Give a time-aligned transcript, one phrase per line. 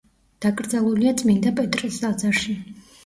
[0.45, 2.57] დაკრძალულია წმინდა პეტრეს ტაძარში.